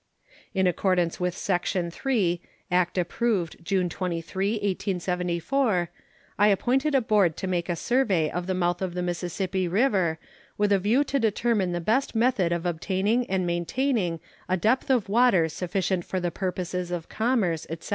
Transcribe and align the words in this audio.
In 0.55 0.65
accordance 0.65 1.19
with 1.19 1.37
section 1.37 1.91
3, 1.91 2.41
act 2.71 2.97
approved 2.97 3.57
June 3.63 3.87
23, 3.87 4.53
1874, 4.53 5.89
I 6.39 6.47
appointed 6.47 6.95
a 6.95 7.01
board 7.01 7.37
to 7.37 7.45
make 7.45 7.69
a 7.69 7.75
survey 7.75 8.27
of 8.27 8.47
the 8.47 8.55
mouth 8.55 8.81
of 8.81 8.95
the 8.95 9.03
Mississippi 9.03 9.67
River 9.67 10.17
with 10.57 10.71
a 10.71 10.79
view 10.79 11.03
to 11.03 11.19
determine 11.19 11.71
the 11.71 11.79
best 11.79 12.15
method 12.15 12.51
of 12.51 12.65
obtaining 12.65 13.29
and 13.29 13.45
maintaining 13.45 14.19
a 14.49 14.57
depth 14.57 14.89
of 14.89 15.07
water 15.07 15.47
sufficient 15.47 16.03
for 16.03 16.19
the 16.19 16.31
purposes 16.31 16.89
of 16.89 17.07
commerce, 17.07 17.67
etc. 17.69 17.89